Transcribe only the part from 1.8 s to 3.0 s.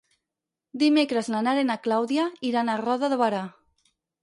Clàudia iran a